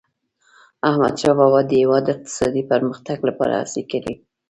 [0.89, 4.13] احمدشاه بابا د هیواد د اقتصادي پرمختګ لپاره هڅي کړي.